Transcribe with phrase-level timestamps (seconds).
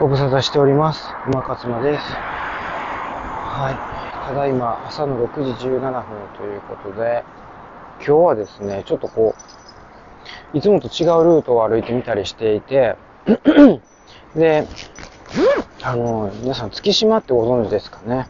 [0.00, 1.08] ご無沙汰しております。
[1.28, 2.02] 馬勝間です。
[2.04, 4.26] はい。
[4.26, 6.02] ただいま朝の6時17分
[6.36, 7.22] ということで、
[7.98, 9.36] 今日はですね、ちょっとこ
[10.52, 12.96] う、いつもと違うルートを歩いてみたりしていて、
[14.34, 14.66] で、
[15.84, 18.26] あの、皆さん月島ってご存知ですかね？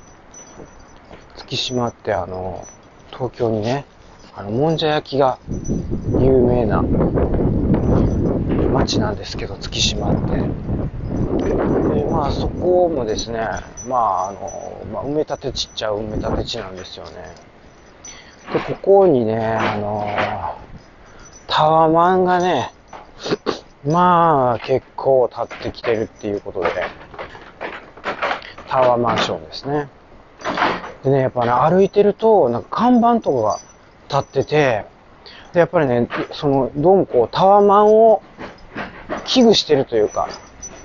[1.37, 2.63] 月島ってあの、
[3.11, 3.87] 東京にね、
[4.37, 5.39] あの、もんじゃ焼きが
[6.21, 6.83] 有名な
[8.71, 10.45] 町なんですけど、月島って。
[11.89, 13.39] でまあそこもですね、
[13.87, 17.35] まああの、まあ、埋め立て地っちゃ埋め立て地なんですよね。
[18.53, 20.07] で、ここにね、あの、
[21.47, 22.73] タワマンがね、
[23.87, 26.71] まあ結構立ってきてるっていうことで、
[28.69, 29.89] タワーマンションですね。
[31.05, 33.59] でね、やっぱね、歩いてると、なんか看板とかが
[34.23, 34.85] 立ってて、
[35.53, 38.23] で、やっぱりね、その、どうもこう、タワマンを
[39.27, 40.29] 危惧してるというか、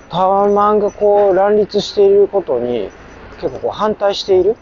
[0.09, 2.89] タワマンがこう乱立していることに
[3.39, 4.57] 結構こう反対している、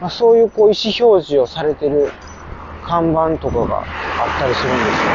[0.00, 2.12] まあ、そういうこう意思表示をされてる
[2.86, 5.10] 看板とかがあったりするんですよ。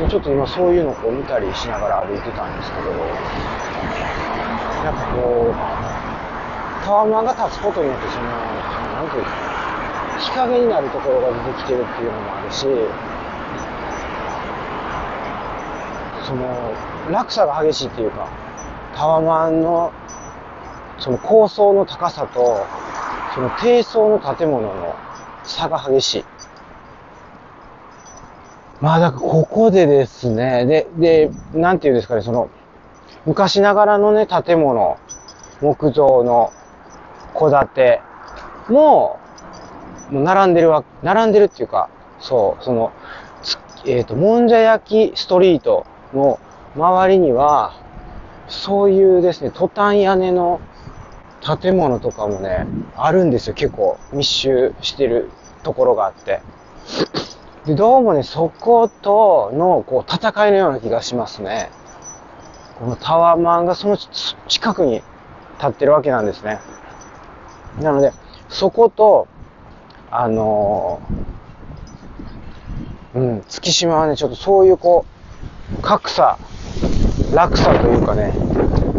[0.00, 2.90] でちょっと今そういうのをこう見たりしながら歩いてたんですけど、
[4.84, 5.54] やっぱこう、
[6.84, 9.30] タワマンが立つことによってその、なんていうか、
[10.18, 12.66] 日陰になるところが出てきてるっていうのもあるし、
[16.26, 16.72] その、
[17.10, 18.28] 落差が激しいっていうか、
[18.94, 19.92] タワマンの、
[20.98, 22.64] その高層の高さと、
[23.34, 24.94] その低層の建物の
[25.44, 26.24] 差が激しい。
[28.80, 32.50] まあ、だからここでですね、で、で、なんていうんですかね、その、
[33.26, 34.98] 昔ながらのね、建物、
[35.60, 36.52] 木造の
[37.38, 38.00] 戸建て
[38.68, 39.18] も、
[40.10, 41.88] もう並んでるわ、並んでるっていうか、
[42.20, 42.92] そう、その、
[43.86, 46.38] えっ、ー、と、もんじゃ焼きストリートの
[46.76, 47.74] 周りには、
[48.48, 50.60] そういうですね、トタン屋根の
[51.60, 53.54] 建物とかもね、あるんですよ。
[53.54, 55.30] 結構密集してる
[55.62, 56.40] ところがあって。
[57.66, 61.70] で、どうもね、そことの、こう、戦いのような気がしますね。
[62.78, 63.96] このタワーマンがその
[64.48, 65.02] 近くに
[65.58, 66.58] 立ってるわけなんですね。
[67.80, 68.12] なので、
[68.48, 69.28] そこと、
[70.10, 75.11] あのー、うん、月島はね、ちょっとそういうこう、
[75.82, 76.38] 格差、
[77.34, 78.32] 落差というかね、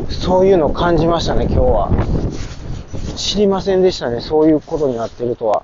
[0.09, 2.44] そういうのを感じましたね、今日は。
[3.16, 5.63] 知りませんでしたね、そういうことになってるとは。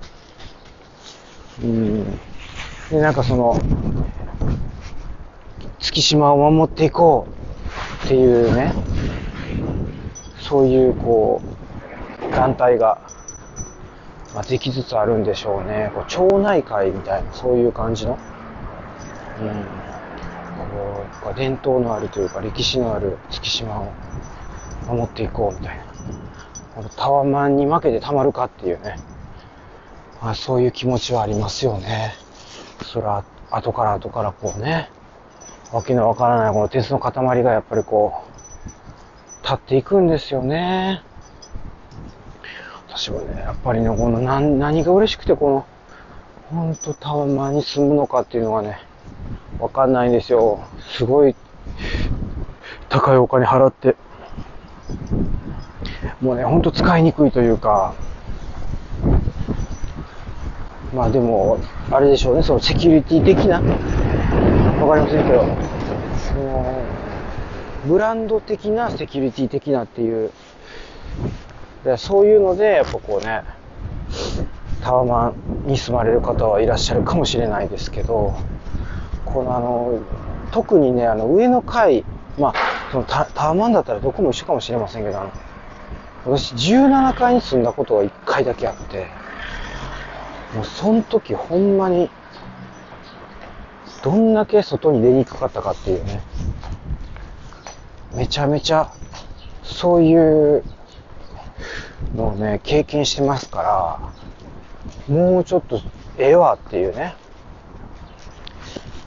[1.64, 2.20] うん。
[2.90, 3.60] で、なんかその、
[5.80, 7.28] 月島を守っていこ
[8.04, 8.74] うっていうね、
[10.40, 13.00] そういうこう、団体が、
[14.34, 15.92] まあ、できつつあるんでしょうね。
[15.94, 18.18] こう町内会みたいな、そういう感じの。
[19.42, 19.89] うん。
[21.22, 23.92] こう伝統のあるというか歴史のある月島を
[24.88, 25.84] 守っていこうみたいな。
[26.76, 29.00] このタワマンに負けてたまるかっていうね。
[30.22, 32.14] まあ、そういう気持ちはありますよね。
[32.84, 34.90] そら、後から後からこうね、
[35.72, 41.02] わけのわからないこの鉄の塊がやっぱりこう、立っていくんですよね。
[42.88, 45.66] 私はね、やっぱりね、この何何が嬉しくてこの、
[46.50, 48.80] ほんとタワマンに住むのかっていうのがね、
[49.60, 50.60] わかんないんですよ。
[50.98, 51.36] すごい
[52.88, 53.96] 高いお金払って。
[56.22, 57.94] もうね、ほんと使いにくいというか、
[60.94, 61.60] まあでも、
[61.92, 65.46] あれでしょうね、そのセキュリティ的な、わかりませんけど、
[66.28, 66.82] その、
[67.86, 70.32] ブランド的なセキュリティ的なっていう、
[71.98, 73.44] そういうので、やっぱこうね、
[74.82, 75.34] タワマ
[75.66, 78.34] ンに住まれる方はいらっしゃるかもしれないですけど、
[79.34, 80.00] このあの、
[80.52, 82.04] 特にね、あの、上の階、
[82.38, 82.54] まあ、
[82.92, 85.32] そのタタワマンだったらどこも一緒かもしれませんけど、あの、
[86.26, 89.08] 私17階に住んだことが1回だけあって、
[90.56, 92.10] もうその時ほんまに、
[94.04, 96.22] どんだけ外に出にくかったかっていうね、
[98.16, 98.92] めちゃめちゃ、
[99.64, 100.64] そういう
[102.16, 103.62] のをね、経験してますか
[105.08, 105.82] ら、もうちょっと
[106.18, 107.16] ええわっていうね、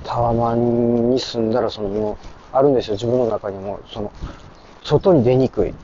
[0.05, 2.17] タワマンに住んだら、そのもう、
[2.53, 4.13] あるんですよ、自分の中にも、その、
[4.85, 5.71] 外に出にくい。
[5.71, 5.75] っ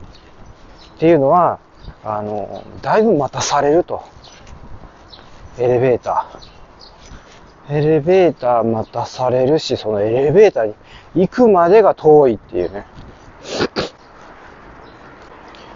[0.99, 1.59] ていうのは、
[2.03, 4.03] あの、だいぶ待たされると。
[5.57, 7.77] エレベーター。
[7.77, 10.75] エレベーター待たされるし、そのエレベーターに
[11.15, 12.85] 行くまでが遠いっていうね。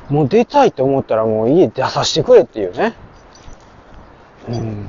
[0.10, 2.94] もう出たいと思ったらもう家出させてくれっていうね。
[4.50, 4.83] うん。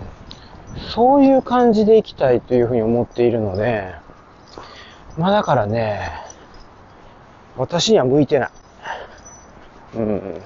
[0.94, 3.93] そういう感じで行きたいというふうに思っているので、
[5.19, 6.12] まあだからね、
[7.56, 8.50] 私には向いてない。
[9.96, 10.41] うん。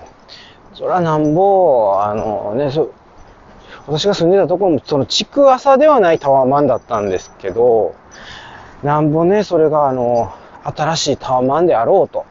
[0.73, 2.93] そらなんぼ、あのね、そ、
[3.87, 7.95] 私が住んでたところも、その、築浅ではないタワーマンだったんですけど、
[8.83, 10.33] なんぼね、それがあの、
[10.65, 12.25] 新しいタワーマンであろうと、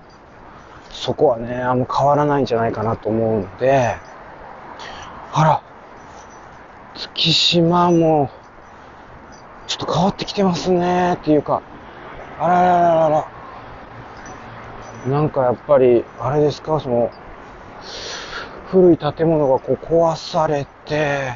[0.89, 3.95] そこはね、あんま変わらないんじゃないかなと思うので、
[5.33, 5.66] あら、
[6.97, 8.31] 月島も、
[9.67, 11.61] ちょっと変わってきてますね、っていうか、
[12.39, 13.27] あららららら、
[15.07, 17.11] なんかやっぱり、あれですか、その、
[18.71, 21.33] 古い建物がこう壊されて、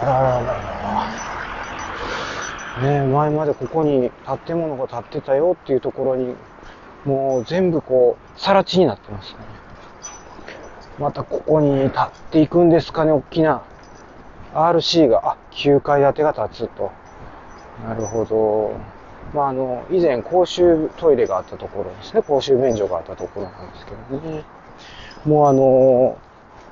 [0.00, 0.62] あらららら。
[2.82, 4.10] ね前までここに
[4.46, 6.34] 建物が建ってたよっていうところに、
[7.04, 9.61] もう全部こう、更地になってますね。
[10.98, 13.62] またここに建っていくんですかね、大きな
[14.54, 16.92] RC が、あ、9階建てが建つと。
[17.86, 18.74] なるほど。
[19.34, 22.22] まあ、あの、以前公衆トイレがあったところですね。
[22.22, 24.44] 公衆便所があったところなんですけどね。
[25.24, 26.18] もうあの、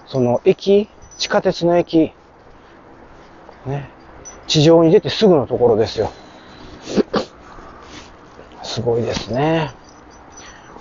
[0.07, 2.13] その駅、地下鉄の駅、
[3.67, 3.91] ね、
[4.47, 6.11] 地上に出てすぐのところですよ。
[8.63, 9.71] すごいですね。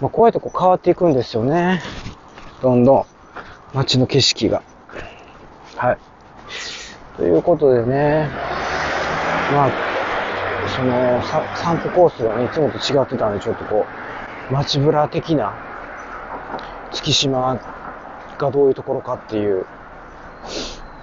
[0.02, 1.82] まあ、こうやってこう変わっていくんですよね。
[2.62, 3.06] どんどん
[3.74, 4.62] 街の景色が。
[5.76, 5.98] はい。
[7.18, 8.30] ということでね、
[9.52, 9.72] まあ、
[10.76, 11.22] その
[11.56, 13.86] 散歩コースがね、いつもと違ってたんで、ちょっとこ
[14.50, 15.54] う、街ぶら的な
[16.92, 17.60] 月島
[18.38, 19.66] がどういうところかっていう、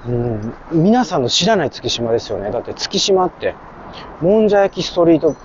[0.08, 2.50] うん、皆さんの知らない月島ですよね。
[2.50, 3.54] だって月島って、
[4.20, 5.36] もんじゃ焼きストリート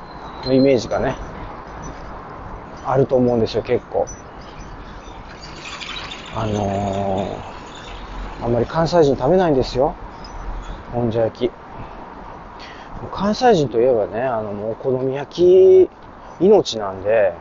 [0.45, 1.15] のイメージがね、
[2.85, 4.07] あると思うんですよ、結構。
[6.33, 9.95] あのー、あんまり関西人食べないんですよ。
[10.93, 11.51] もんじゃ焼き。
[13.11, 15.89] 関西人といえばね、あの、もうお好み焼き
[16.39, 17.33] 命なんで、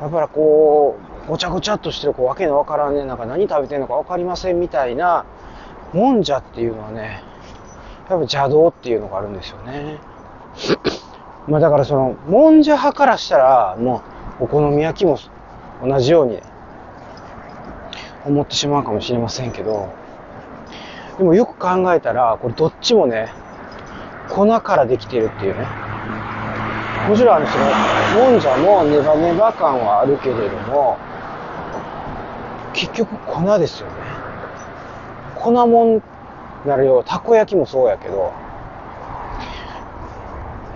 [0.00, 0.96] やっぱりこ
[1.26, 5.24] う、ごちゃごちゃっとしてる、こう、わけのわからんね、なんか何食べてんのかわかりませんみたいな、
[5.92, 9.98] もんじゃっていうのはね、やっぱ邪道っていうのがあるんですよね。
[11.48, 14.02] まあだからその、もんじゃ派からしたら、も
[14.40, 15.18] う、お好み焼きも
[15.84, 16.40] 同じように、
[18.24, 19.88] 思ってしまうかもしれませんけど、
[21.18, 23.32] でもよく考えたら、これどっちもね、
[24.28, 25.66] 粉からできてるっていうね。
[27.08, 27.64] もちろんあの、その、
[28.30, 30.96] もんじゃもネバネバ感はあるけれども、
[32.72, 33.94] 結局粉ですよね。
[35.34, 36.02] 粉もん
[36.66, 37.02] なるよ。
[37.02, 38.32] たこ焼きもそうやけど。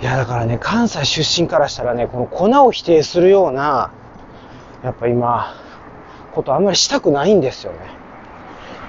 [0.00, 3.90] いや、だからね、関西出身からしたらね、この粉を否定するような、
[4.82, 5.54] やっぱ今、
[6.36, 7.78] ことあんまりしたくないんですよね。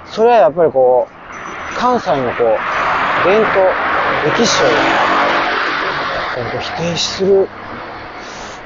[0.05, 3.65] それはやっぱりこう、関西のこう、伝統、
[4.35, 4.67] 歴史を、
[6.59, 7.47] 否定する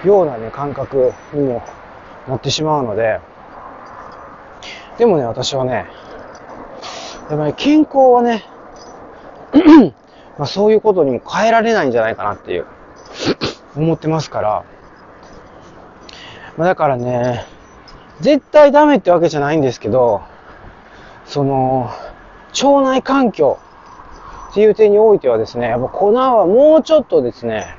[0.03, 1.63] ようなね、感覚にも
[2.27, 3.19] なってしまうので、
[4.97, 5.85] でもね、私はね、
[7.29, 8.43] やっぱり健康はね、
[10.37, 12.65] まあそういうことにも変えられないんじゃないかなっていう、
[13.75, 14.63] 思ってますから、
[16.57, 17.45] まあだからね、
[18.21, 20.21] 絶対ダメってわけじゃないんですけど、
[21.25, 21.89] その、
[22.51, 23.57] 腸内環境
[24.51, 27.75] っていう点においてはですね、やっぱ粉はもうちょっとですね、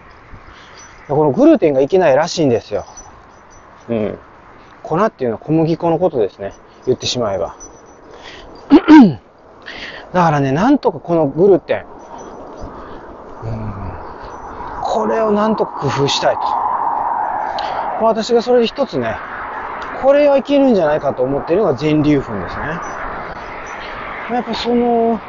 [1.08, 2.86] このグルテンがいけないらしいんですよ。
[3.88, 4.18] うん。
[4.82, 6.52] 粉っていうのは小麦粉のことですね。
[6.86, 7.56] 言ってしまえば。
[10.12, 11.84] だからね、なんとかこのグルテン、
[13.44, 13.92] うん、
[14.82, 16.42] これをなんとか工夫したいと。
[18.04, 19.16] 私がそれで一つね、
[20.02, 22.62] これはいけるんじゃないかと思ってるのが全粒粉ですね。
[24.32, 25.20] やっぱその、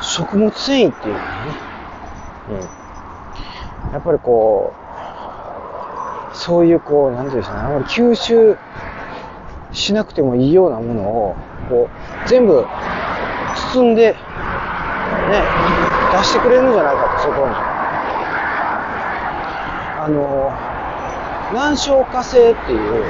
[0.00, 1.54] 食物繊維っていうのはね、
[2.50, 3.92] うん。
[3.92, 4.72] やっぱりこ
[6.32, 8.56] う、そういうこう、なんていうんですかね、あまり吸収
[9.70, 11.36] しなくてもいいようなものを、
[11.68, 11.88] こ
[12.26, 12.66] う、全部
[13.74, 14.16] 包んで、ね、
[16.16, 17.54] 出してくれるんじゃないかと、そこに。
[20.00, 20.52] あの、
[21.54, 23.04] 難消化性っていう、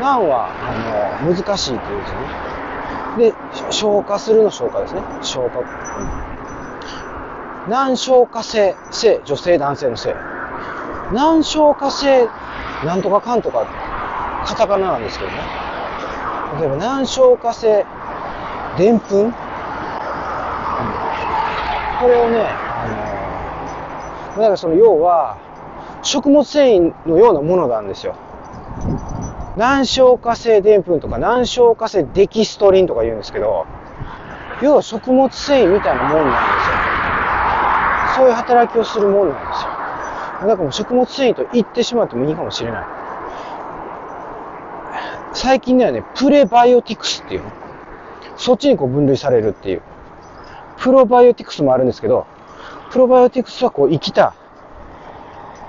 [0.00, 0.74] 難は、あ
[1.26, 2.18] の、難しいっていうですね。
[3.16, 3.34] で、
[3.72, 5.02] 消化するの消化ですね。
[5.22, 5.60] 消化。
[5.60, 5.62] う
[7.68, 10.14] ん、難消化性、性、女性、男性の性。
[11.12, 12.28] 難消化性、
[12.84, 13.66] なんとかかんとか、
[14.44, 15.38] カタカナなんですけどね。
[16.60, 17.86] 例えば、難消化性、
[18.76, 19.32] でんぷん、
[21.98, 25.38] これをね、あの、だからその要は、
[26.02, 28.14] 食物繊維のようなものなんですよ。
[29.56, 33.66] 難消化性でんぷんとか難消化性デキストリンとか言うんですけど、
[34.62, 36.76] 要は食物繊維みたいなもんなんですよ。
[38.16, 39.70] そういう働きをするもんなんですよ。
[40.40, 42.84] だからもう食物繊維と言ってしまってもいいかもしれない。
[45.32, 47.50] 最近ではね、プレバイオティクスっていうの。
[48.36, 49.82] そっちにこう分類されるっていう。
[50.78, 52.26] プロバイオティクスもあるんですけど、
[52.90, 54.34] プロバイオティクスはこう生きた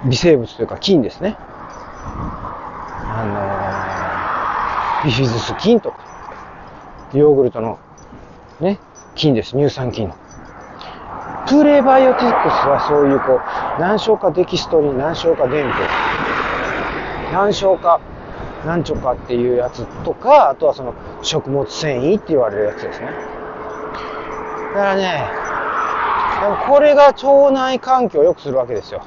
[0.06, 1.38] 微生物というか菌ですね。
[3.18, 5.98] あのー、ビフィズス菌とか、
[7.14, 7.80] ヨーグルトの
[8.60, 8.80] ね、
[9.16, 9.52] 菌です。
[9.52, 10.16] 乳酸菌の。
[11.48, 13.40] プレバイオティックスはそういうこ
[13.78, 18.00] う、難消化デキストリン、難消化でんぷん、難消化
[18.66, 23.06] なんちょかっていうやつとか、あとはその食物繊維って言われるやつですね。
[23.08, 25.26] だからね、
[26.42, 29.04] でもこれが腸内環境を良くするわけですよ。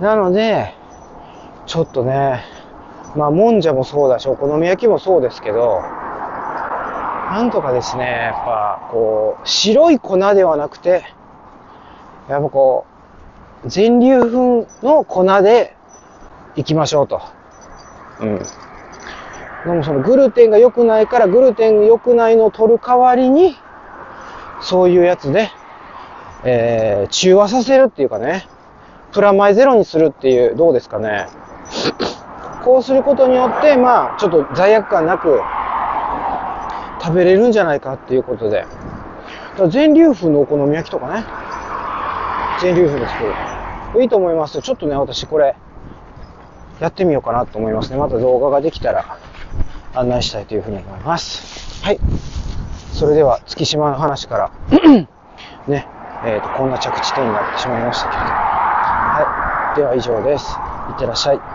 [0.00, 0.74] なので、
[1.66, 2.44] ちょっとね、
[3.16, 11.04] まあ、もんじゃもそうだし、お好み焼きもそうですけど、なんとかですね、やっぱ、こう、白い粉ではなくて、
[12.28, 12.86] やっぱこ
[13.64, 15.76] う、全粒粉の粉で
[16.56, 17.22] いきましょうと。
[18.20, 18.38] うん。
[18.38, 18.44] で
[19.72, 23.56] もそのグルテンが良くないから、グルテン良くないのを取る代わりに、
[24.60, 25.50] そういうやつで、
[26.44, 28.46] えー、中和させるっていうかね、
[29.12, 31.26] プラマイゼロにするっていう、どうですかね。
[32.70, 35.40] こうすることによって、まあ、ちょっと罪悪感なく
[37.02, 38.64] 食べれるんじゃないかっていうことで。
[39.70, 41.24] 全粒粉のお好み焼きとかね。
[42.60, 44.02] 全粒粉で作る。
[44.02, 45.56] いいと思いますちょっとね、私これ、
[46.78, 47.96] やってみようかなと思いますね。
[47.98, 49.18] また動画ができたら
[49.94, 51.84] 案内したいというふうに思います。
[51.84, 51.98] はい。
[52.92, 54.52] それでは、月島の話から
[55.66, 55.88] ね、
[56.24, 58.28] えっ、ー、と、こんな着地点になってしまいましたけれど。
[58.28, 59.76] はい。
[59.76, 60.56] では以上です。
[60.90, 61.49] いってらっしゃい。